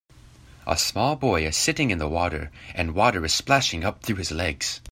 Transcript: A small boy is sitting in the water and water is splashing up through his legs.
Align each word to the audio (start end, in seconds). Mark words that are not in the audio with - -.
A 0.65 0.79
small 0.79 1.15
boy 1.15 1.45
is 1.45 1.55
sitting 1.55 1.91
in 1.91 1.99
the 1.99 2.07
water 2.09 2.49
and 2.73 2.95
water 2.95 3.23
is 3.23 3.35
splashing 3.35 3.83
up 3.83 4.01
through 4.01 4.15
his 4.15 4.31
legs. 4.31 4.79